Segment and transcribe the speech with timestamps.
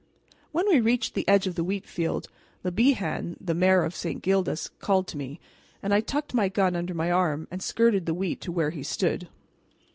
[0.51, 2.27] When we reached the edge of the wheat field,
[2.63, 4.23] Le Bihan, the mayor of St.
[4.23, 5.39] Gildas, called to me,
[5.83, 8.81] and I tucked my gun under my arm and skirted the wheat to where he
[8.81, 9.27] stood.